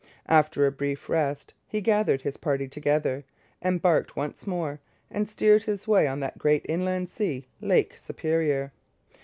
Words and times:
After 0.25 0.65
a 0.65 0.71
brief 0.71 1.09
rest, 1.09 1.53
he 1.67 1.79
gathered 1.79 2.23
his 2.23 2.35
party 2.35 2.67
together, 2.67 3.23
embarked 3.63 4.15
once 4.15 4.47
more, 4.47 4.79
and 5.11 5.29
steered 5.29 5.65
his 5.65 5.87
way 5.87 6.07
on 6.07 6.19
that 6.21 6.39
great 6.39 6.65
inland 6.67 7.07
sea, 7.07 7.45
Lake 7.61 7.95
Superior. 7.95 8.71